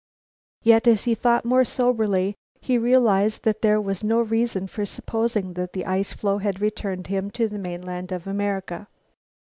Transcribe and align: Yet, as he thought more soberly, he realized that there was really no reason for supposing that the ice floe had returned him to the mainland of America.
Yet, 0.63 0.87
as 0.87 1.03
he 1.03 1.13
thought 1.13 1.45
more 1.45 1.63
soberly, 1.63 2.33
he 2.59 2.79
realized 2.79 3.43
that 3.43 3.61
there 3.61 3.79
was 3.79 4.01
really 4.01 4.09
no 4.15 4.21
reason 4.21 4.65
for 4.65 4.83
supposing 4.83 5.53
that 5.53 5.73
the 5.73 5.85
ice 5.85 6.11
floe 6.11 6.39
had 6.39 6.59
returned 6.59 7.05
him 7.05 7.29
to 7.29 7.47
the 7.47 7.59
mainland 7.59 8.11
of 8.11 8.25
America. 8.25 8.87